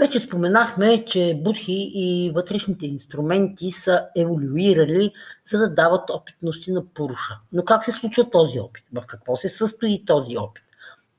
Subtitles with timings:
[0.00, 5.12] Вече споменахме, че будхи и вътрешните инструменти са еволюирали,
[5.44, 7.38] за да дават опитности на Пуруша.
[7.52, 8.84] Но как се случва този опит?
[8.92, 10.62] В какво се състои този опит?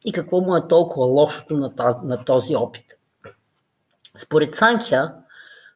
[0.05, 1.71] И какво му е толкова лошото
[2.03, 2.85] на, този опит?
[4.17, 5.13] Според Санхя,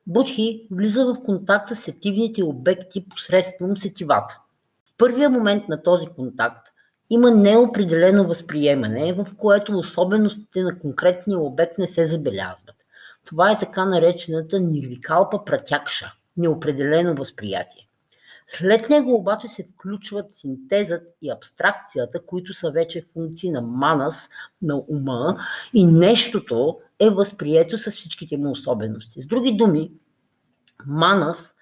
[0.07, 4.39] Будхи влиза в контакт с сетивните обекти посредством сетивата.
[4.85, 6.67] В първия момент на този контакт
[7.09, 12.74] има неопределено възприемане, в което особеностите на конкретния обект не се забелязват.
[13.25, 17.87] Това е така наречената нирвикалпа пратякша– неопределено възприятие.
[18.47, 24.29] След него обаче се включват синтезът и абстракцията, които са вече функции на манас,
[24.61, 25.37] на ума
[25.73, 29.21] и нещото е възприето с всичките му особености.
[29.21, 29.91] С други думи,
[30.85, 31.55] манас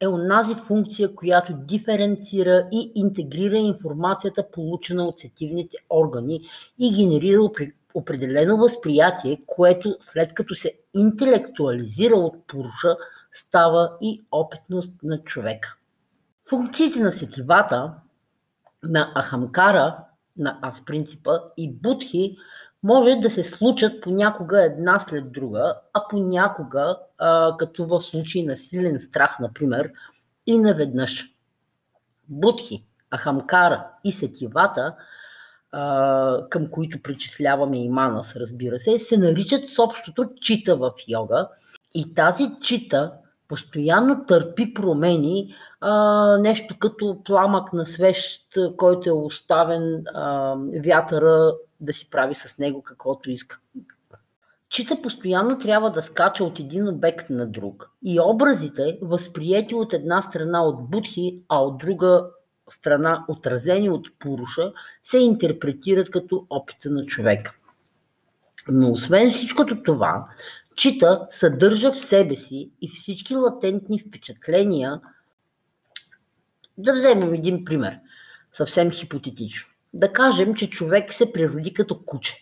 [0.00, 6.40] е онази функция, която диференцира и интегрира информацията, получена от сетивните органи
[6.78, 7.42] и генерира
[7.94, 12.96] определено възприятие, което след като се интелектуализира от Пуруша,
[13.32, 15.76] става и опитност на човека.
[16.48, 17.94] Функциите на сетивата,
[18.82, 19.98] на Ахамкара,
[20.36, 22.36] на аз принципа и Будхи
[22.82, 28.56] може да се случат понякога една след друга, а понякога, а, като в случай на
[28.56, 29.92] силен страх, например,
[30.46, 31.30] и наведнъж.
[32.28, 34.96] Будхи, Ахамкара и сетивата–
[36.50, 41.48] към които причисляваме и манас, разбира се, се наричат с общото чита в йога.
[41.94, 43.12] И тази чита
[43.48, 48.42] постоянно търпи промени, а, нещо като пламък на свещ,
[48.76, 53.58] който е оставен а, вятъра да си прави с него каквото иска.
[54.68, 57.90] Чита постоянно трябва да скача от един обект на друг.
[58.04, 62.26] И образите, възприяти от една страна от будхи, а от друга
[62.70, 67.56] страна, отразени от Пуруша, се интерпретират като опита на човека.
[68.68, 70.26] Но освен всичкото това,
[70.76, 75.00] Чита съдържа в себе си и всички латентни впечатления.
[76.78, 77.98] Да вземем един пример,
[78.52, 79.70] съвсем хипотетично.
[79.94, 82.36] Да кажем, че човек се природи като куче.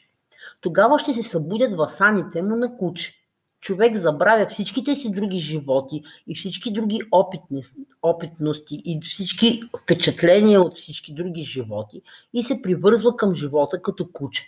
[0.60, 3.22] Тогава ще се събудят васаните му на куче
[3.62, 7.62] човек забравя всичките си други животи и всички други опитни,
[8.03, 12.03] опитности и всички впечатления от всички други животи
[12.34, 14.43] и се привързва към живота като куче.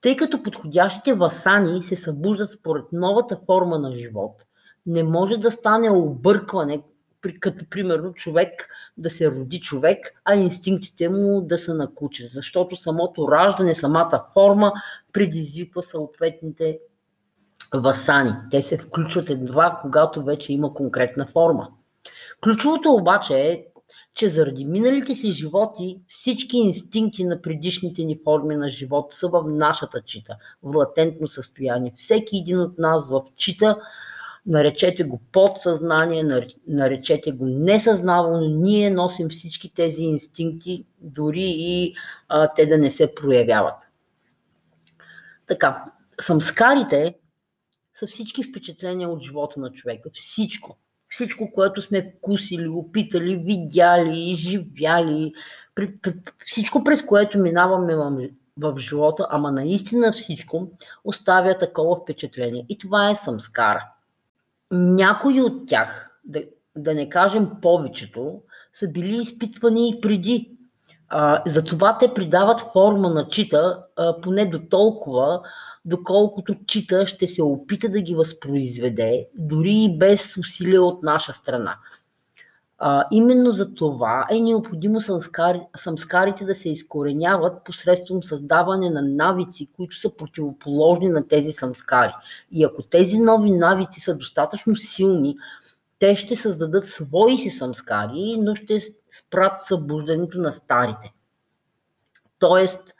[0.00, 4.42] Тъй като подходящите васани се събуждат според новата форма на живот,
[4.86, 6.82] не може да стане объркване,
[7.40, 12.76] като примерно човек да се роди човек, а инстинктите му да са на куче, защото
[12.76, 14.72] самото раждане, самата форма
[15.12, 16.78] предизвиква съответните
[17.74, 18.32] васани.
[18.50, 21.68] Те се включват едва, когато вече има конкретна форма.
[22.42, 23.64] Ключовото обаче е,
[24.14, 29.44] че заради миналите си животи всички инстинкти на предишните ни форми на живот са в
[29.46, 31.92] нашата чита, в латентно състояние.
[31.96, 33.76] Всеки един от нас в чита,
[34.46, 41.94] наречете го подсъзнание, наречете го несъзнавано, ние носим всички тези инстинкти, дори и
[42.28, 43.88] а, те да не се проявяват.
[45.46, 45.84] Така,
[46.20, 47.14] самскарите
[48.00, 50.10] са всички впечатления от живота на човека.
[50.12, 50.76] Всичко.
[51.08, 55.32] Всичко, което сме вкусили, опитали, видяли, живяли,
[56.46, 57.96] всичко през което минаваме
[58.56, 60.70] в живота, ама наистина всичко
[61.04, 62.66] оставя такова впечатление.
[62.68, 63.88] И това е самскара.
[64.70, 66.42] Някои от тях, да,
[66.76, 70.50] да не кажем повечето, са били изпитвани и преди.
[71.08, 75.42] А, затова те придават форма на чита, а, поне до толкова,
[75.84, 81.76] доколкото чита ще се опита да ги възпроизведе, дори и без усилия от наша страна.
[82.82, 89.68] А, именно за това е необходимо самскари, самскарите да се изкореняват посредством създаване на навици,
[89.76, 92.12] които са противоположни на тези самскари.
[92.52, 95.36] И ако тези нови навици са достатъчно силни,
[95.98, 101.12] те ще създадат свои си самскари, но ще спрат събуждането на старите.
[102.38, 102.94] Тоест,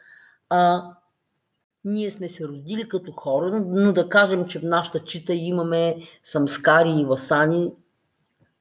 [0.49, 0.90] а,
[1.84, 6.90] ние сме се родили като хора, но да кажем, че в нашата чита имаме самскари
[6.90, 7.72] и васани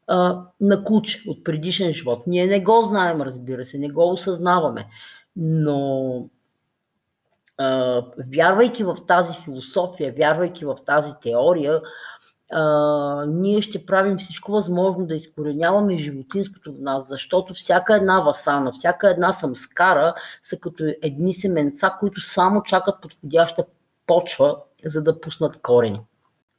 [0.07, 2.23] а, на куче от предишен живот.
[2.27, 4.87] Ние не го знаем, разбира се, не го осъзнаваме,
[5.35, 6.29] но
[7.57, 8.01] а,
[8.33, 11.81] вярвайки в тази философия, вярвайки в тази теория,
[12.51, 18.71] а, ние ще правим всичко възможно да изкореняваме животинското в нас, защото всяка една васана,
[18.71, 23.65] всяка една самскара са като едни семенца, които само чакат подходяща
[24.07, 26.01] почва, за да пуснат корени.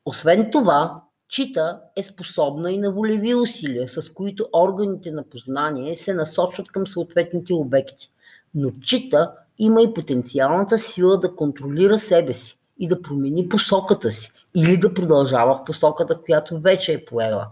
[0.05, 6.15] Освен това, Чита е способна и на волеви усилия, с които органите на познание се
[6.15, 8.11] насочват към съответните обекти.
[8.55, 14.33] Но Чита има и потенциалната сила да контролира себе си и да промени посоката си
[14.57, 17.49] или да продължава в посоката, която вече е поела.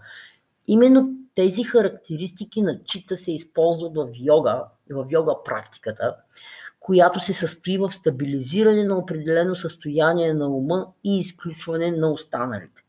[0.67, 6.15] Именно тези характеристики на чита се използват в йога, в йога практиката,
[6.79, 12.83] която се състои в стабилизиране на определено състояние на ума и изключване на останалите.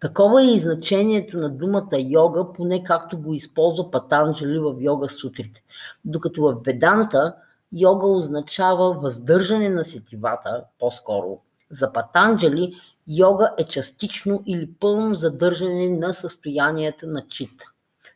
[0.00, 5.62] Такова е и значението на думата йога, поне както го използва Патанджали в йога сутрите.
[6.04, 7.34] Докато в Веданта
[7.76, 11.40] йога означава въздържане на сетивата, по-скоро.
[11.70, 12.74] За Патанджали
[13.08, 17.64] йога е частично или пълно задържане на състоянията на чита.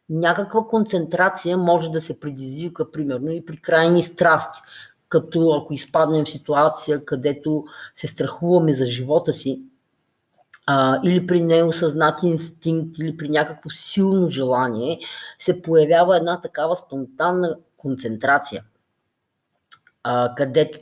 [0.09, 4.61] Някаква концентрация може да се предизвика, примерно, и при крайни страсти,
[5.09, 7.65] като ако изпаднем в ситуация, където
[7.95, 9.63] се страхуваме за живота си,
[10.67, 15.01] а, или при неосъзнат инстинкт, или при някакво силно желание,
[15.39, 18.65] се появява една такава спонтанна концентрация,
[20.05, 20.79] а, където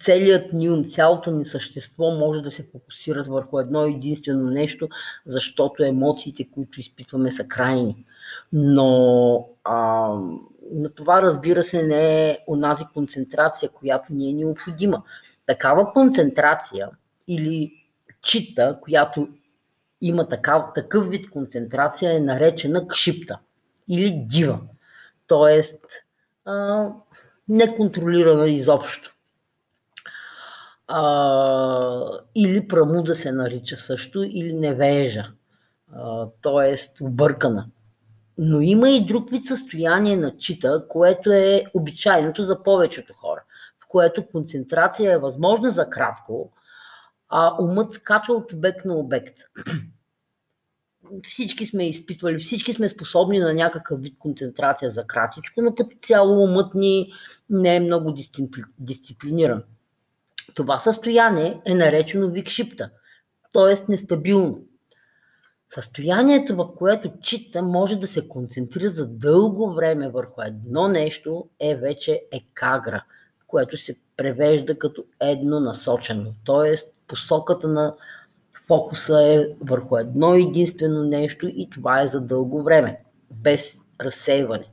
[0.00, 4.88] целият ни ум, цялото ни същество може да се фокусира върху едно единствено нещо,
[5.26, 8.04] защото емоциите, които изпитваме, са крайни.
[8.52, 10.08] Но а,
[10.72, 15.02] на това, разбира се, не е онази концентрация, която ни е необходима.
[15.46, 16.88] Такава концентрация
[17.28, 17.72] или
[18.22, 19.28] чита, която
[20.00, 23.38] има такав, такъв вид концентрация, е наречена кшипта
[23.88, 24.60] или дива.
[25.26, 25.84] Тоест,
[26.44, 26.88] а,
[27.50, 29.14] неконтролирана изобщо.
[30.88, 35.32] А, или прамуда се нарича също, или невежа,
[36.42, 37.04] т.е.
[37.04, 37.66] объркана.
[38.38, 43.42] Но има и друг вид състояние на чита, което е обичайното за повечето хора,
[43.84, 46.52] в което концентрация е възможна за кратко,
[47.28, 49.38] а умът скача от обект на обект.
[51.28, 56.44] Всички сме изпитвали, всички сме способни на някакъв вид концентрация за кратичко, но като цяло
[56.44, 57.12] умът ни
[57.50, 58.14] не е много
[58.78, 59.62] дисциплиниран.
[60.54, 62.90] Това състояние е наречено викшипта,
[63.52, 63.84] т.е.
[63.88, 64.58] нестабилно.
[65.74, 71.76] Състоянието, в което чита може да се концентрира за дълго време върху едно нещо, е
[71.76, 73.04] вече екагра,
[73.46, 76.74] което се превежда като едно насочено, т.е
[77.06, 77.96] посоката на
[78.70, 83.00] фокуса е върху едно единствено нещо и това е за дълго време,
[83.30, 84.66] без разсейване.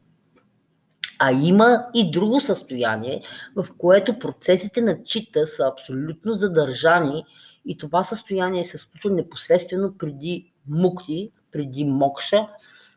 [1.19, 3.23] А има и друго състояние,
[3.55, 7.23] в което процесите на чита са абсолютно задържани
[7.65, 12.47] и това състояние се случва непосредствено преди мукти, преди мокша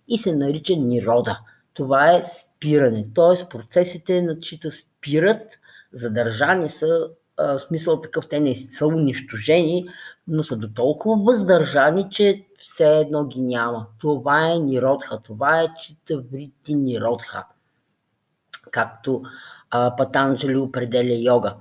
[0.08, 1.38] и се нарича нирода.
[1.75, 3.49] Това е спиране, т.е.
[3.49, 5.50] процесите на чита спират,
[5.93, 7.08] задържани са
[7.38, 9.88] в смисъл такъв, те не са унищожени,
[10.29, 13.87] но са до толкова въздържани, че все едно ги няма.
[13.99, 17.45] Това е ниродха, това е читаврити ниродха,
[18.71, 19.23] както
[19.71, 21.57] а, Патанджали определя йога.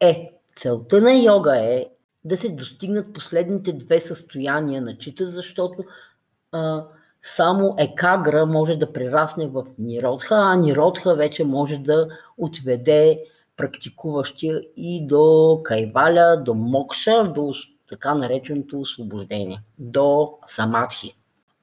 [0.00, 1.86] Е, целта на йога е
[2.24, 5.84] да се достигнат последните две състояния на чита, защото
[6.52, 6.84] а,
[7.22, 12.08] само екагра може да прерасне в ниродха, а ниродха вече може да
[12.38, 13.20] отведе
[13.56, 17.52] практикуващия и до кайваля, до мокша, до
[17.88, 21.16] така нареченото освобождение, до самадхи.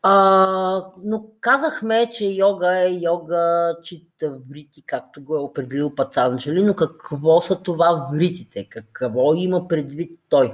[0.06, 6.74] А, но казахме, че йога е йога чита врити, както го е определил Пацанджели, но
[6.76, 8.68] какво са това вритите?
[8.94, 10.54] Какво има предвид той?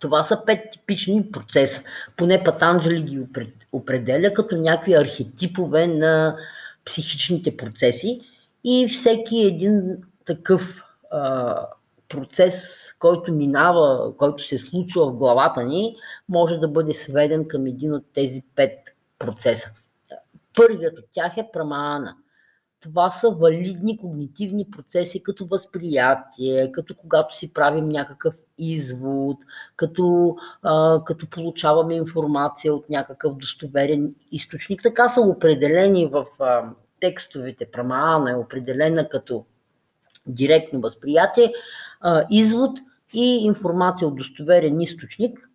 [0.00, 1.82] Това са пет типични процеса.
[2.16, 3.26] Поне Патанджели ги
[3.72, 6.36] определя като някакви архетипове на
[6.84, 8.20] психичните процеси
[8.64, 11.66] и всеки един такъв а,
[12.12, 15.96] процес, който минава, който се случва в главата ни,
[16.28, 18.78] може да бъде сведен към един от тези пет
[19.18, 19.70] процеса.
[20.56, 22.16] Първият от тях е прамана.
[22.80, 29.36] Това са валидни когнитивни процеси, като възприятие, като когато си правим някакъв извод,
[29.76, 34.82] като, а, като получаваме информация от някакъв достоверен източник.
[34.82, 37.70] Така са определени в а, текстовете.
[37.70, 39.44] Прамана е определена като
[40.26, 41.52] директно възприятие,
[42.30, 42.78] извод
[43.14, 45.48] и информация от достоверен източник,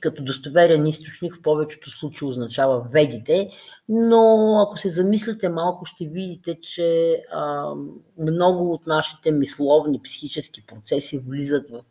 [0.00, 3.50] като достоверен източник в повечето случаи означава ведите,
[3.88, 7.72] но ако се замислите малко, ще видите, че а,
[8.18, 11.82] много от нашите мисловни психически процеси влизат в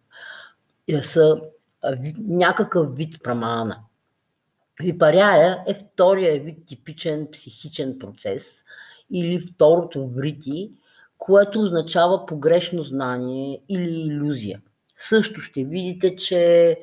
[0.87, 1.41] е, са
[2.27, 3.79] някакъв вид прамана.
[4.83, 8.63] Випаряя е втория вид типичен психичен процес
[9.11, 10.71] или второто врити,
[11.21, 14.61] което означава погрешно знание или иллюзия.
[14.97, 16.79] Също ще видите, че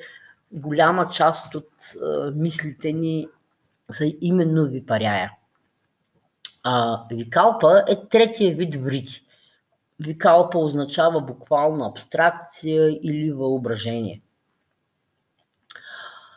[0.53, 1.69] голяма част от
[2.03, 3.29] а, мислите ни
[3.93, 5.33] са именно випаряя.
[6.63, 9.25] А, викалпа е третия вид врити.
[10.01, 14.23] викалпа означава буквално абстракция или въображение.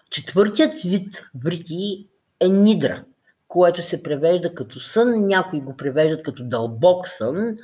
[0.10, 2.08] Четвъртият вид врити
[2.40, 3.04] е нидра,
[3.48, 7.58] което се превежда като сън, някои го превеждат като дълбок сън,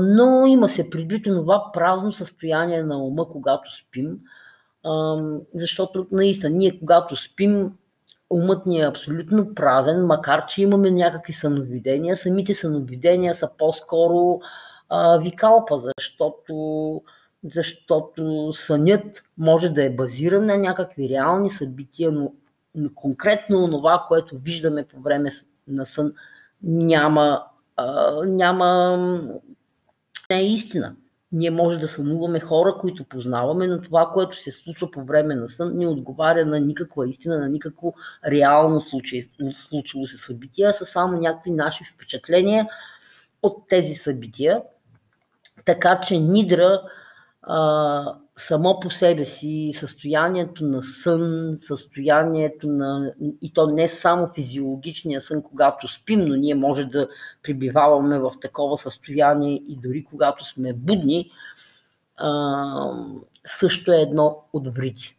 [0.00, 4.18] но има се предвид това празно състояние на ума, когато спим,
[5.54, 7.72] защото наистина ние когато спим,
[8.30, 12.16] умът ни е абсолютно празен, макар че имаме някакви съновидения.
[12.16, 14.40] Самите съновидения са по-скоро
[15.20, 17.02] викалпа, защото,
[17.44, 22.32] защото сънят може да е базиран на някакви реални събития, но
[22.94, 25.30] конкретно това, което виждаме по време
[25.68, 26.12] на сън,
[26.62, 27.44] няма,
[28.26, 28.96] няма
[30.30, 30.96] не е истина.
[31.32, 35.48] Ние може да сънуваме хора, които познаваме, но това, което се случва по време на
[35.48, 37.94] сън, не отговаря на никаква истина, на никакво
[38.26, 42.68] реално случило се събитие, а са само някакви наши впечатления
[43.42, 44.62] от тези събития.
[45.64, 46.82] Така че Нидра
[47.46, 53.14] а, само по себе си, състоянието на сън, състоянието на...
[53.42, 57.08] и то не само физиологичния сън, когато спим, но ние може да
[57.42, 61.30] прибиваваме в такова състояние и дори когато сме будни,
[62.16, 62.90] а,
[63.46, 65.16] също е едно от врити.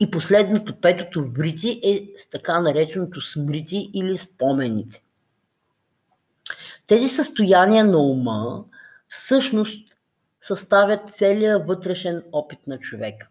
[0.00, 5.02] И последното, петото врити е с така нареченото смрити или спомените.
[6.86, 8.64] Тези състояния на ума
[9.08, 9.91] всъщност
[10.42, 13.28] съставят целия вътрешен опит на човека.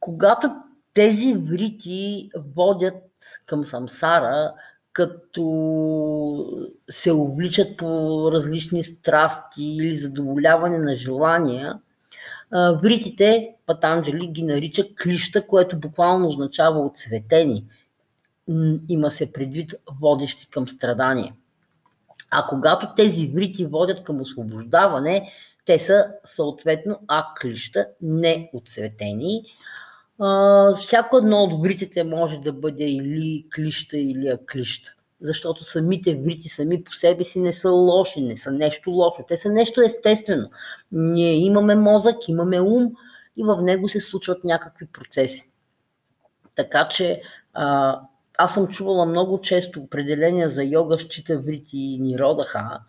[0.00, 0.50] Когато
[0.94, 3.02] тези врити водят
[3.46, 4.52] към самсара,
[4.92, 5.42] като
[6.90, 11.80] се увличат по различни страсти или задоволяване на желания,
[12.52, 17.64] вритите, Патанджали ги нарича клища, което буквално означава отцветени.
[18.88, 21.34] Има се предвид водещи към страдание.
[22.30, 25.32] А когато тези врити водят към освобождаване,
[25.64, 29.42] те са съответно аклища, не отцветени.
[30.82, 34.94] всяко едно от вритите може да бъде или клища, или аклища.
[35.20, 39.24] Защото самите врити сами по себе си не са лоши, не са нещо лошо.
[39.28, 40.50] Те са нещо естествено.
[40.92, 42.92] Ние имаме мозък, имаме ум
[43.36, 45.50] и в него се случват някакви процеси.
[46.54, 47.22] Така че
[47.54, 48.00] а,
[48.38, 52.80] аз съм чувала много често определения за йога, счита врити и ниродха,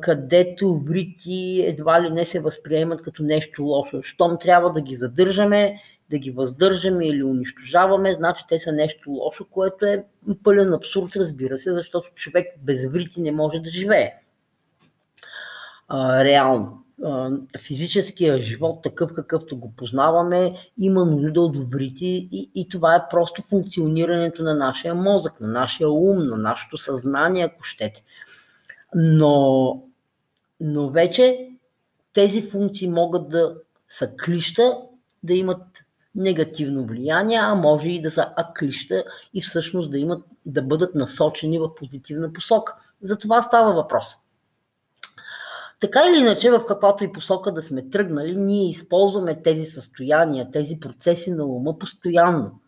[0.00, 4.02] където врити едва ли не се възприемат като нещо лошо.
[4.02, 5.76] Щом трябва да ги задържаме,
[6.10, 10.04] да ги въздържаме или унищожаваме, значи те са нещо лошо, което е
[10.44, 14.14] пълен абсурд, разбира се, защото човек без врити не може да живее.
[15.88, 16.84] А, реално.
[17.04, 23.08] А, физическия живот, такъв какъвто го познаваме, има нужда от врити и, и това е
[23.10, 28.02] просто функционирането на нашия мозък, на нашия ум, на нашето съзнание, ако щете.
[28.94, 29.82] Но,
[30.60, 31.48] но вече
[32.12, 33.54] тези функции могат да
[33.88, 34.78] са клища,
[35.22, 35.62] да имат
[36.14, 39.04] негативно влияние, а може и да са аклища
[39.34, 42.76] и всъщност да, имат, да бъдат насочени в позитивна посока.
[43.02, 44.16] За това става въпрос.
[45.80, 50.80] Така или иначе, в каквато и посока да сме тръгнали, ние използваме тези състояния, тези
[50.80, 52.60] процеси на ума постоянно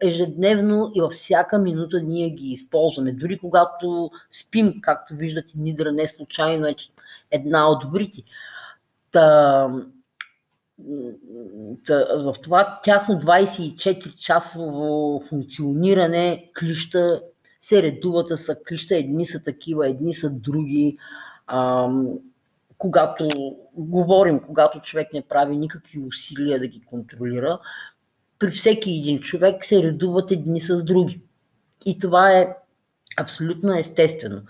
[0.00, 3.12] ежедневно и във всяка минута ние ги използваме.
[3.12, 6.74] Дори когато спим, както виждате, Нидра не случайно е
[7.30, 8.22] една от добрите.
[9.12, 9.68] Та,
[12.16, 17.22] в това тяхно 24-часово функциониране клища
[17.60, 20.98] се редуват са клища, едни са такива, едни са други.
[21.46, 21.88] А,
[22.78, 23.28] когато
[23.74, 27.58] говорим, когато човек не прави никакви усилия да ги контролира,
[28.38, 31.20] при всеки един човек се редуват едни с други.
[31.84, 32.56] И това е
[33.16, 34.42] абсолютно естествено.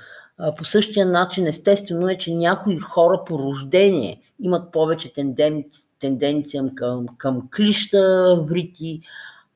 [0.58, 7.06] По същия начин естествено е, че някои хора по рождение имат повече тенденция, тенденция към,
[7.18, 9.00] към клища, врити,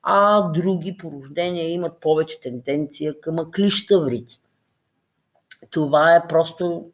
[0.03, 4.39] а други по рождение имат повече тенденция към клища, врити.
[5.69, 6.91] Това е просто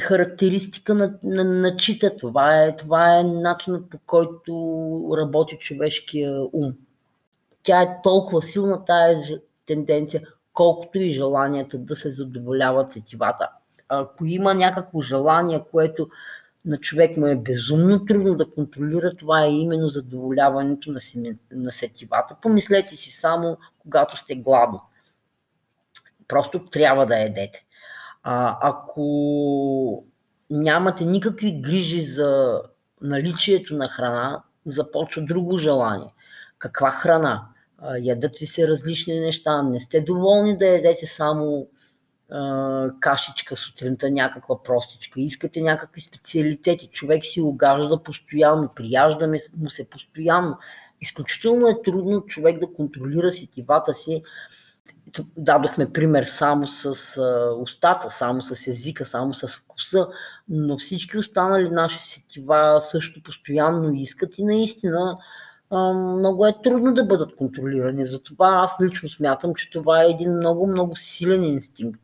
[0.00, 2.16] характеристика на, на, на чита.
[2.16, 6.72] Това е, това е начинът по който работи човешкия ум.
[7.62, 13.48] Тя е толкова силна тая тенденция, колкото и желанията да се задоволяват сетивата.
[13.88, 16.08] Ако има някакво желание, което
[16.64, 21.70] на човек му е безумно трудно да контролира, това е именно задоволяването на, си, на
[21.70, 22.36] сетивата.
[22.42, 24.78] Помислете си само, когато сте гладни.
[26.28, 27.64] Просто трябва да едете.
[28.22, 30.04] А, ако
[30.50, 32.60] нямате никакви грижи за
[33.02, 36.14] наличието на храна, започва друго желание.
[36.58, 37.46] Каква храна?
[37.98, 41.68] Ядат ви се различни неща, не сте доволни да ядете само
[43.00, 45.20] кашичка сутринта, някаква простичка.
[45.20, 46.88] Искате някакви специалитети.
[46.92, 50.58] Човек си огажда постоянно, прияждаме му се постоянно.
[51.00, 54.22] Изключително е трудно човек да контролира сетивата си.
[55.36, 56.94] Дадохме пример само с
[57.62, 60.08] устата, само с езика, само с вкуса,
[60.48, 65.18] но всички останали наши сетива също постоянно искат и наистина
[66.18, 68.04] много е трудно да бъдат контролирани.
[68.04, 72.02] Затова аз лично смятам, че това е един много, много силен инстинкт.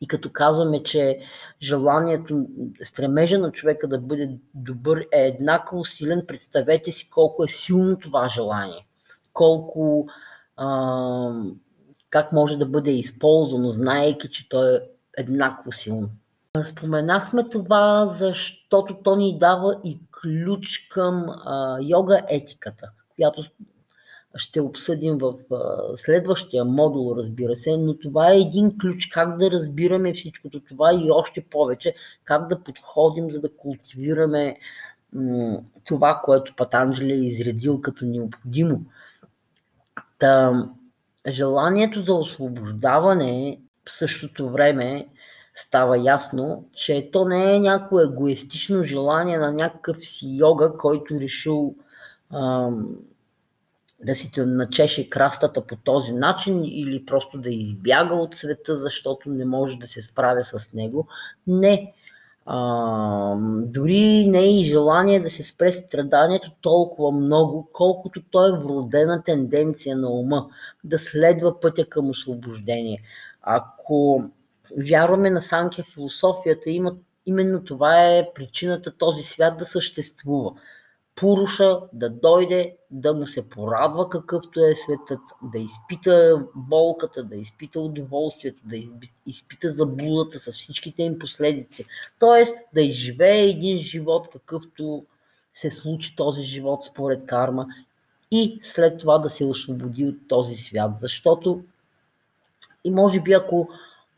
[0.00, 1.18] И като казваме, че
[1.62, 2.46] желанието,
[2.82, 8.28] стремежа на човека да бъде добър е еднакво силен, представете си колко е силно това
[8.28, 8.86] желание.
[9.32, 10.06] Колко,
[10.60, 11.32] а,
[12.10, 14.80] как може да бъде използвано, знаейки, че то е
[15.18, 16.08] еднакво силно.
[16.64, 23.42] Споменахме това, защото то ни дава и ключ към а, йога етиката, която
[24.36, 25.34] ще обсъдим в
[25.96, 31.10] следващия модул, разбира се, но това е един ключ как да разбираме всичкото това и
[31.10, 34.56] още повече как да подходим, за да култивираме
[35.84, 38.80] това, което Патанджали е изредил като необходимо.
[40.20, 40.64] Та,
[41.28, 45.08] желанието за освобождаване в същото време
[45.54, 51.74] става ясно, че то не е някакво егоистично желание на някакъв си йога, който решил
[52.34, 52.96] ам,
[54.04, 59.30] да си те начеше крастата по този начин или просто да избяга от света, защото
[59.30, 61.08] не може да се справя с него.
[61.46, 61.94] Не.
[62.52, 68.58] А, дори не е и желание да се спре страданието толкова много, колкото то е
[68.58, 70.48] вродена тенденция на ума
[70.84, 73.02] да следва пътя към освобождение.
[73.42, 74.24] Ако
[74.76, 76.94] вярваме на Санкия философията, има,
[77.26, 80.52] именно това е причината този свят да съществува.
[81.16, 87.80] Пуруша да дойде, да му се порадва какъвто е светът, да изпита болката, да изпита
[87.80, 88.76] удоволствието, да
[89.26, 91.86] изпита заблудата с всичките им последици.
[92.18, 95.04] Тоест да изживее един живот, какъвто
[95.54, 97.66] се случи този живот според карма
[98.30, 100.92] и след това да се освободи от този свят.
[100.98, 101.64] Защото
[102.84, 103.68] и може би ако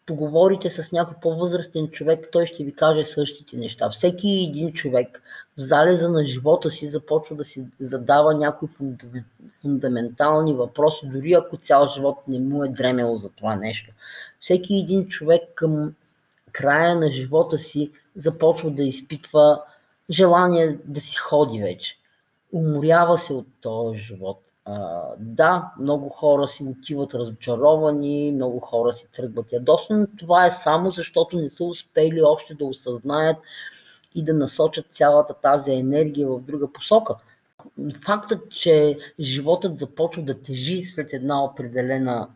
[0.06, 3.90] поговорите с някой по-възрастен човек, той ще ви каже същите неща.
[3.90, 5.22] Всеки един човек
[5.58, 8.68] в залеза на живота си започва да си задава някои
[9.62, 13.92] фундаментални въпроси, дори ако цял живот не му е дремело за това нещо.
[14.40, 15.94] Всеки един човек към
[16.52, 19.62] края на живота си започва да изпитва
[20.10, 21.96] желание да си ходи вече.
[22.52, 24.42] Уморява се от този живот
[25.18, 30.90] да, много хора си отиват разочаровани, много хора си тръгват ядосани, но това е само
[30.90, 33.36] защото не са успели още да осъзнаят
[34.14, 37.14] и да насочат цялата тази енергия в друга посока.
[38.04, 42.28] Фактът, че животът започва да тежи след една определена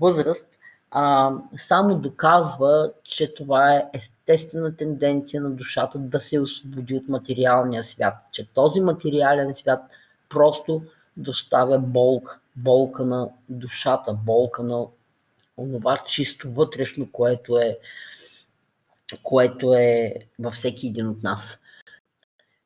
[0.00, 0.48] възраст,
[0.90, 7.84] а, само доказва, че това е естествена тенденция на душата да се освободи от материалния
[7.84, 9.80] свят, че този материален свят
[10.28, 10.82] просто
[11.16, 14.86] доставя болка, болка на душата, болка на
[15.56, 17.78] онова чисто вътрешно, което е,
[19.22, 21.58] което е във всеки един от нас.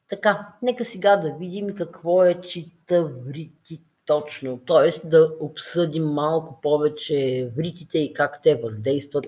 [0.09, 5.09] Така, нека сега да видим какво е чита врити точно, т.е.
[5.09, 9.27] да обсъдим малко повече вритите и как те въздействат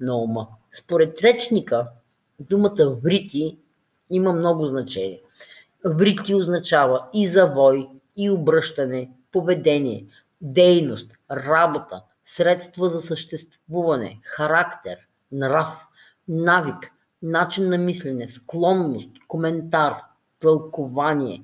[0.00, 0.48] на ума.
[0.72, 1.88] Според речника,
[2.40, 3.58] думата врити
[4.10, 5.20] има много значение.
[5.84, 10.06] Врити означава и завой, и обръщане, поведение,
[10.40, 14.98] дейност, работа, средства за съществуване, характер,
[15.32, 15.86] нрав,
[16.28, 19.94] навик, начин на мислене, склонност, коментар,
[20.40, 21.42] тълкование.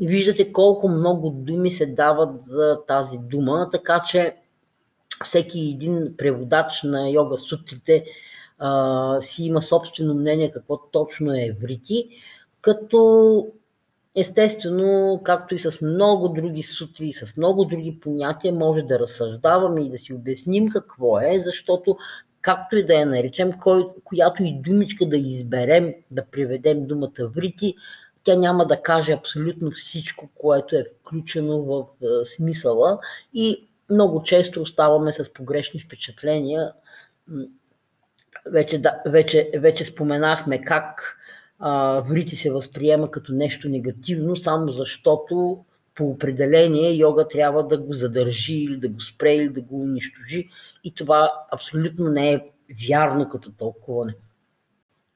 [0.00, 4.36] Виждате колко много думи се дават за тази дума, така че
[5.24, 8.04] всеки един преводач на йога сутрите
[8.58, 12.08] а, си има собствено мнение какво точно е врити,
[12.60, 13.46] като
[14.16, 19.90] Естествено, както и с много други сутри, с много други понятия, може да разсъждаваме и
[19.90, 21.96] да си обясним какво е, защото
[22.42, 27.74] както и да я наречем, кой, която и думичка да изберем, да приведем думата врити,
[28.24, 32.98] тя няма да каже абсолютно всичко, което е включено в е, смисъла
[33.34, 36.72] и много често оставаме с погрешни впечатления.
[38.46, 41.16] Вече, да, вече, вече споменахме как
[42.08, 48.54] врити се възприема като нещо негативно, само защото по определение йога трябва да го задържи
[48.54, 50.48] или да го спре или да го унищожи
[50.84, 52.44] и това абсолютно не е
[52.88, 54.14] вярно като тълкуване.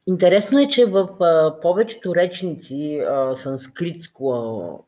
[0.07, 4.87] Интересно е, че в а, повечето речници а, санскритско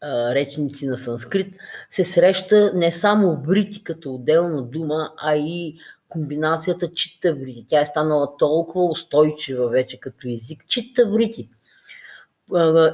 [0.00, 1.54] а, речници на санскрит
[1.90, 5.76] се среща не само врити като отделна дума, а и
[6.08, 7.64] комбинацията чита-врити.
[7.68, 10.64] Тя е станала толкова устойчива вече като език.
[10.68, 11.48] Чита-врити.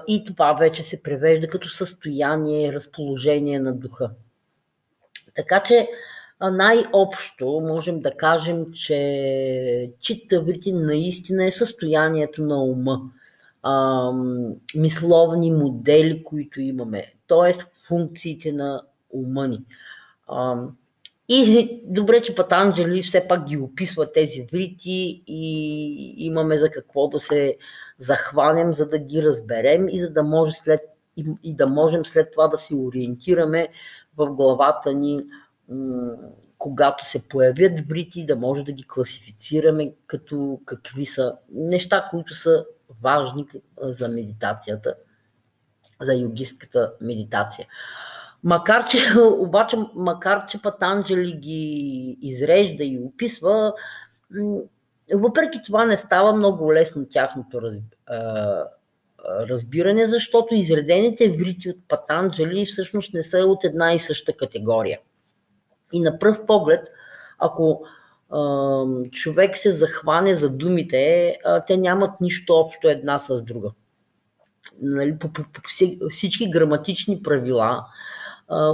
[0.08, 4.10] И това вече се превежда като състояние, разположение на духа.
[5.34, 5.88] Така че
[6.40, 8.94] най-общо можем да кажем, че
[10.00, 13.00] чита-врити наистина е състоянието на ума.
[14.74, 17.52] мисловни модели, които имаме, т.е.
[17.88, 19.64] функциите на ума ни.
[21.34, 27.20] И добре, че Патанджали все пак ги описва тези врити и имаме за какво да
[27.20, 27.56] се
[27.98, 30.80] захванем, за да ги разберем и за да може след
[31.42, 33.68] и да можем след това да се ориентираме
[34.16, 35.24] в главата ни,
[36.58, 42.64] когато се появят врити, да може да ги класифицираме като какви са неща, които са
[43.02, 43.46] важни
[43.82, 44.94] за медитацията,
[46.00, 47.66] за йогистката медитация.
[48.44, 53.72] Макар че, обаче, макар че Патанджели ги изрежда и описва,
[55.14, 57.60] въпреки това не става много лесно тяхното
[59.48, 64.98] разбиране, защото изредените врити от Патанджели всъщност не са от една и съща категория.
[65.92, 66.88] И на пръв поглед,
[67.38, 67.84] ако
[69.12, 73.70] човек се захване за думите, те нямат нищо общо една с друга.
[74.82, 75.60] Нали, по, по, по
[76.10, 77.86] всички граматични правила,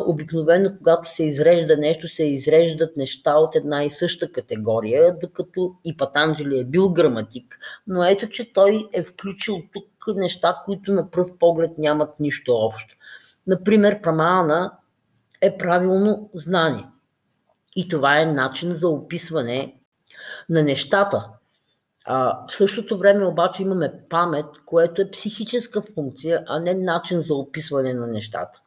[0.06, 5.96] обикновено, когато се изрежда нещо, се изреждат неща от една и съща категория, докато и
[5.96, 11.28] Патанджели е бил граматик, но ето, че той е включил тук неща, които на пръв
[11.38, 12.96] поглед нямат нищо общо.
[13.46, 14.72] Например, прамана
[15.40, 16.86] е правилно знание.
[17.76, 19.74] И това е начин за описване
[20.48, 21.28] на нещата.
[22.04, 27.34] А, в същото време обаче имаме памет, което е психическа функция, а не начин за
[27.34, 28.60] описване на нещата.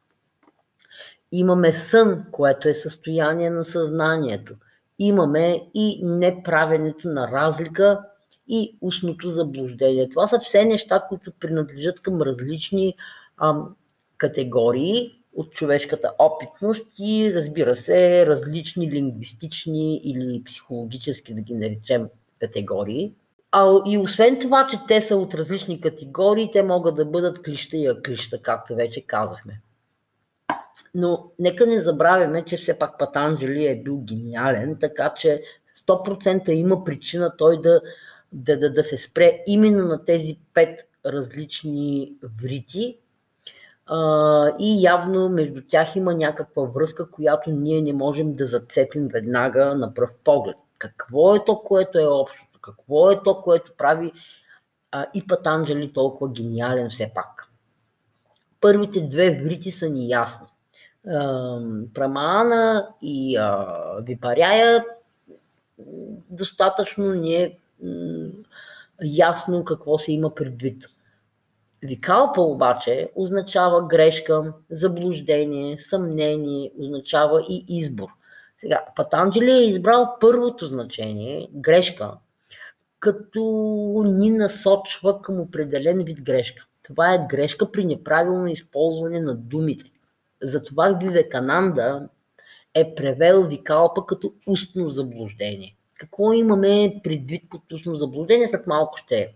[1.32, 4.56] Имаме сън, което е състояние на съзнанието.
[5.00, 8.02] Имаме и неправенето на разлика
[8.48, 10.10] и устното заблуждение.
[10.10, 12.96] Това са все неща, които принадлежат към различни
[13.38, 13.76] ам,
[14.18, 23.14] категории от човешката опитност и разбира се, различни лингвистични или психологически, да ги наречем, категории.
[23.52, 27.78] А и освен това, че те са от различни категории, те могат да бъдат клища
[27.78, 29.62] и аклища, както вече казахме.
[30.96, 35.44] Но нека не забравяме, че все пак Патанджели е бил гениален, така че
[35.88, 37.82] 100% има причина той да,
[38.32, 42.98] да, да, да се спре именно на тези пет различни врити.
[44.60, 49.94] И явно между тях има някаква връзка, която ние не можем да зацепим веднага на
[49.94, 50.56] пръв поглед.
[50.78, 52.60] Какво е то, което е общото?
[52.62, 54.12] Какво е то, което прави
[54.92, 57.51] а, и Патанджели толкова гениален все пак?
[58.62, 60.48] Първите две врити са ни ясни.
[61.94, 63.40] Прамана и
[64.02, 64.86] Випаряя
[66.30, 67.58] достатъчно ни е
[69.04, 70.86] ясно какво се има предвид.
[71.84, 78.08] Викалпа обаче означава грешка, заблуждение, съмнение, означава и избор.
[78.58, 82.12] Сега, Патанджели е избрал първото значение, грешка,
[83.00, 83.42] като
[84.06, 86.66] ни насочва към определен вид грешка.
[86.92, 89.92] Това е грешка при неправилно използване на думите.
[90.42, 92.10] Затова Вивекананда
[92.74, 95.76] е превел Викалпа като устно заблуждение.
[95.96, 99.34] Какво имаме предвид под устно заблуждение, след малко ще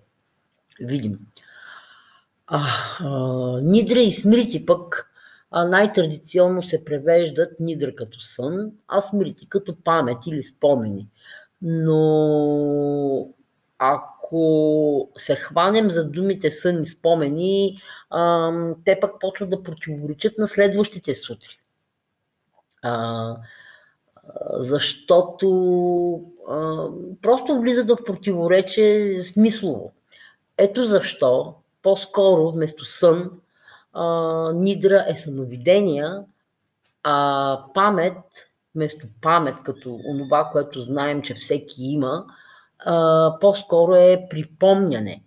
[0.79, 1.19] видим.
[2.47, 2.67] А,
[2.99, 3.09] а,
[3.61, 5.11] нидра и смрити пък
[5.51, 11.07] най-традиционно се превеждат нидра като сън, а смрити като памет или спомени.
[11.61, 13.29] Но
[13.79, 14.14] ако
[15.17, 17.81] се хванем за думите сън и спомени,
[18.85, 21.59] те пък почват да противоречат на следващите сутри.
[24.53, 25.47] Защото
[27.21, 29.91] просто влизат в противоречие смислово.
[30.57, 33.31] Ето защо по-скоро вместо сън
[34.53, 36.23] нидра е съновидения,
[37.03, 38.17] а памет
[38.75, 42.25] вместо памет, като онова, което знаем, че всеки има,
[43.41, 45.21] по-скоро е припомняне.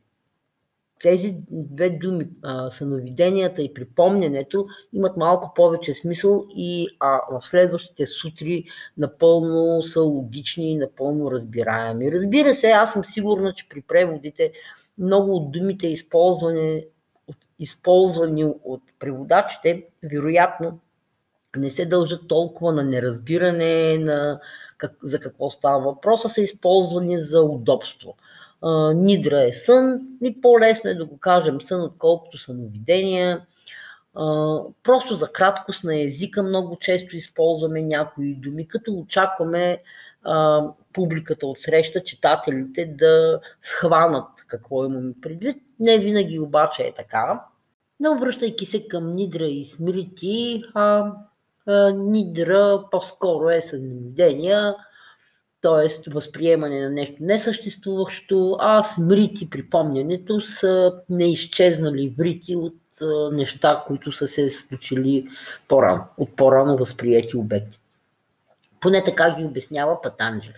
[1.01, 8.07] Тези две думи, а, съновиденията и припомнянето, имат малко повече смисъл и а, в следващите
[8.07, 8.65] сутри
[8.97, 12.13] напълно са логични и напълно разбираеми.
[12.13, 14.53] Разбира се, аз съм сигурна, че при преводите
[14.99, 16.85] много от думите, използвани,
[17.59, 20.79] използвани от преводачите, вероятно
[21.57, 24.41] не се дължат толкова на неразбиране на
[24.79, 28.17] как, за какво става въпроса, са използвани за удобство.
[28.63, 33.47] А, нидра е сън и по-лесно е да го кажем сън, отколкото съновидения.
[34.83, 39.83] просто за краткост на езика много често използваме някои думи, като очакваме
[40.25, 45.63] а, публиката от среща, читателите да схванат какво имаме предвид.
[45.81, 47.43] Не винаги обаче е така.
[48.01, 51.28] Не обръщайки се към Нидра и Смрити, а, а
[51.95, 54.73] Нидра по-скоро е съвневидение,
[55.61, 56.11] т.е.
[56.11, 62.75] възприемане на нещо несъществуващо, а смрити припомнянето са неизчезнали врити от
[63.33, 65.29] неща, които са се случили
[65.69, 67.81] по-рано, от по-рано възприяти обекти.
[68.81, 70.55] Поне така ги обяснява Патанджели.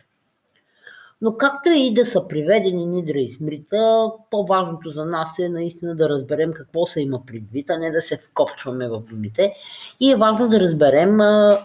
[1.23, 6.09] Но както и да са приведени Нидра и Смрита, по-важното за нас е наистина да
[6.09, 9.55] разберем какво се има предвид, а не да се вкопчваме в думите.
[10.01, 11.19] И е важно да разберем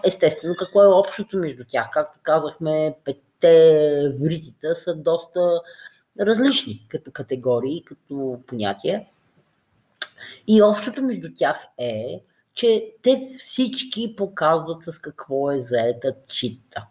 [0.04, 1.90] естествено какво е общото между тях.
[1.92, 5.60] Както казахме, петте вритита са доста
[6.20, 9.04] различни като категории, като понятия.
[10.46, 12.20] И общото между тях е,
[12.54, 16.86] че те всички показват с какво е заета чита.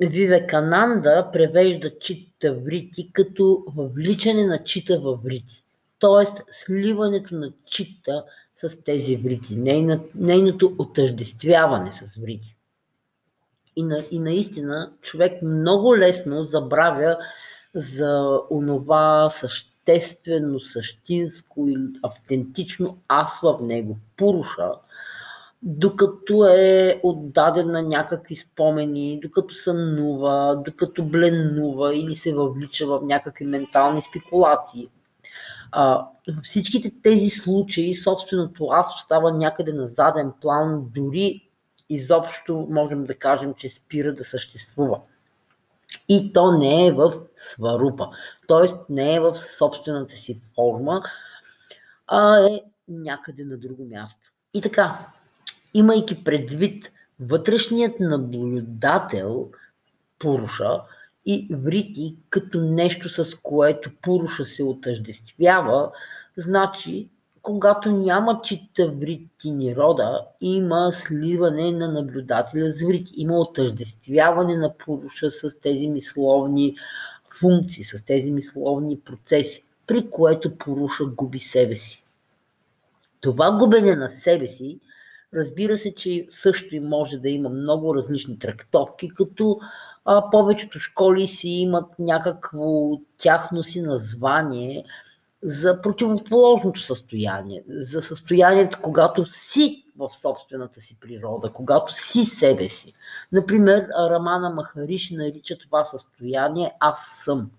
[0.00, 5.62] Вивекананда превежда чита врити като въвличане на чита във врити.
[5.98, 8.24] Тоест сливането на чита
[8.56, 9.56] с тези врити,
[10.14, 12.56] нейното отъждествяване с врити.
[13.76, 17.18] И, на, и наистина човек много лесно забравя
[17.74, 24.72] за онова съществено, същинско и автентично аз в него, пуруша,
[25.62, 33.44] докато е отдаден на някакви спомени, докато сънува, докато бленува или се въвлича в някакви
[33.44, 34.88] ментални спекулации.
[35.72, 41.48] А, във всичките тези случаи собственото аз остава някъде на заден план, дори
[41.88, 45.00] изобщо можем да кажем, че спира да съществува.
[46.08, 48.08] И то не е в сварупа,
[48.48, 48.92] т.е.
[48.92, 51.02] не е в собствената си форма,
[52.06, 54.32] а е някъде на друго място.
[54.54, 55.06] И така,
[55.78, 59.50] имайки предвид вътрешният наблюдател
[60.18, 60.80] Пуруша
[61.26, 65.90] и Врити като нещо, с което Пуруша се отъждествява,
[66.36, 67.08] значи
[67.46, 73.12] когато няма чита врити ни рода, има сливане на наблюдателя с врити.
[73.16, 76.76] Има отъждествяване на Пуруша с тези мисловни
[77.40, 82.04] функции, с тези мисловни процеси, при което Пуруша губи себе си.
[83.20, 84.80] Това губене на себе си
[85.36, 89.58] Разбира се, че също и може да има много различни трактовки, като
[90.04, 94.84] а, повечето школи си имат някакво тяхно си название
[95.42, 102.92] за противоположното състояние, за състоянието, когато си в собствената си природа, когато си себе си.
[103.32, 107.50] Например, Рамана Махариши нарича това състояние аз съм.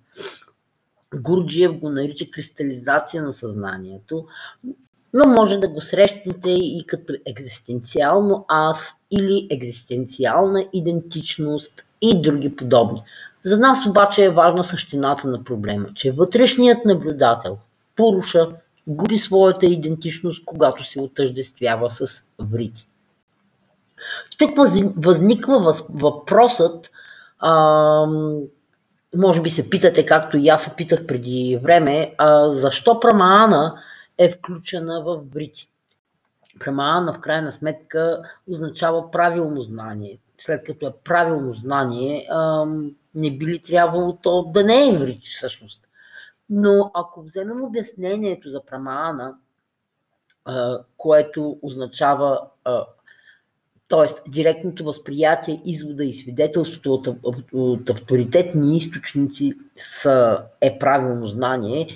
[1.16, 4.26] Гурджиев го нарича кристализация на съзнанието
[5.14, 13.02] но може да го срещнете и като екзистенциално аз или екзистенциална идентичност и други подобни.
[13.44, 17.58] За нас обаче е важна същината на проблема, че вътрешният наблюдател,
[17.96, 18.48] Пуруша,
[18.88, 22.88] губи своята идентичност, когато се отъждествява с врити.
[24.38, 24.52] Тук
[24.96, 26.92] възниква въпросът,
[27.40, 28.08] а,
[29.16, 33.84] може би се питате, както и аз се питах преди време, а, защо Прамаана
[34.18, 35.70] е включена в брити.
[36.60, 40.20] Премаана в крайна сметка означава правилно знание.
[40.38, 42.28] След като е правилно знание,
[43.16, 45.88] не би ли трябвало то да не е врити всъщност.
[46.50, 49.36] Но ако вземем обяснението за Прамаана,
[50.98, 52.42] което означава
[53.88, 54.30] т.е.
[54.30, 61.88] директното възприятие, извода и свидетелството от, от, от авторитетни източници са, е правилно знание,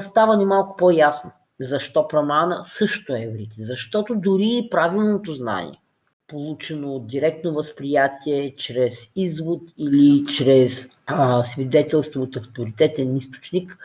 [0.00, 1.30] става ни малко по-ясно.
[1.60, 3.52] Защо прамана също е еврит?
[3.58, 5.80] Защото дори правилното знание,
[6.28, 13.78] получено от директно възприятие, чрез извод или чрез а, свидетелство от авторитетен източник,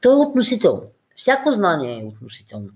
[0.00, 0.82] то е относително.
[1.16, 2.68] Всяко знание е относително.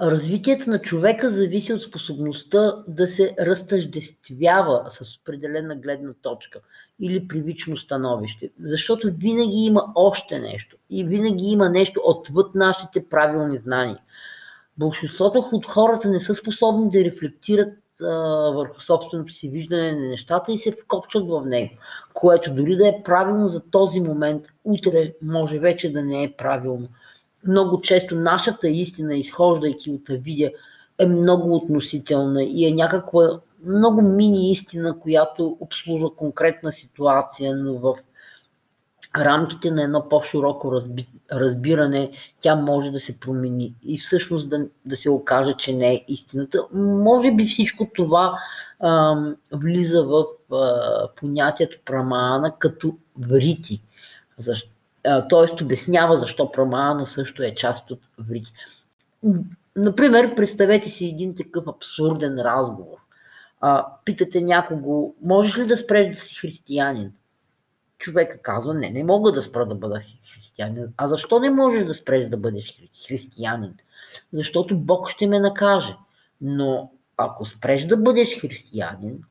[0.00, 6.60] Развитието на човека зависи от способността да се разтъждествява с определена гледна точка
[7.00, 13.58] или привично становище, защото винаги има още нещо и винаги има нещо отвъд нашите правилни
[13.58, 13.98] знания.
[14.78, 18.06] Большинството от хората не са способни да рефлектират а,
[18.50, 21.70] върху собственото си виждане на нещата и се вкопчат в него,
[22.14, 26.88] което дори да е правилно за този момент, утре може вече да не е правилно
[27.46, 30.50] много често нашата истина, изхождайки от видя,
[30.98, 37.94] е много относителна и е някаква много мини истина, която обслужва конкретна ситуация, но в
[39.16, 44.96] рамките на едно по-широко разби, разбиране, тя може да се промени и всъщност да, да
[44.96, 46.66] се окаже, че не е истината.
[46.74, 48.38] Може би всичко това
[48.80, 49.16] а,
[49.52, 53.82] влиза в а, понятието прамана като врити.
[55.28, 55.64] Т.е.
[55.64, 58.52] обяснява защо прамана също е част от врити.
[59.76, 62.96] Например, представете си един такъв абсурден разговор.
[63.60, 67.12] А, питате някого, можеш ли да спреш да си християнин?
[67.98, 70.00] човека казва, не, не мога да спра да бъда
[70.34, 70.92] християнин.
[70.96, 73.74] А защо не можеш да спреш да бъдеш християнин?
[74.32, 75.96] Защото Бог ще ме накаже.
[76.40, 79.22] Но ако спреш да бъдеш християнин,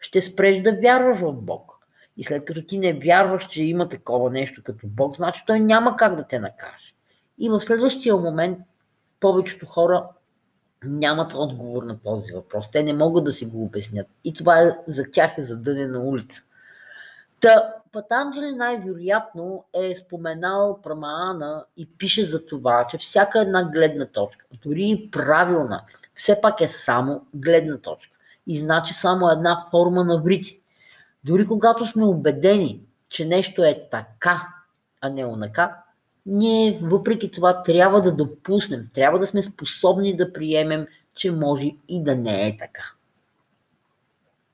[0.00, 1.77] ще спреш да вярваш в Бог.
[2.18, 5.96] И след като ти не вярваш, че има такова нещо като Бог, значи той няма
[5.96, 6.94] как да те накаже.
[7.38, 8.58] И в следващия момент
[9.20, 10.08] повечето хора
[10.84, 12.70] нямат отговор на този въпрос.
[12.70, 14.06] Те не могат да си го обяснят.
[14.24, 16.42] И това е, за тях е задънена улица.
[17.40, 24.46] Та, Патанджали най-вероятно е споменал Прамаана и пише за това, че всяка една гледна точка,
[24.64, 25.82] дори и правилна,
[26.14, 28.16] все пак е само гледна точка.
[28.46, 30.60] И значи само една форма на врити.
[31.24, 34.48] Дори когато сме убедени, че нещо е така,
[35.00, 35.76] а не онака,
[36.26, 42.02] ние въпреки това трябва да допуснем, трябва да сме способни да приемем, че може и
[42.02, 42.97] да не е така.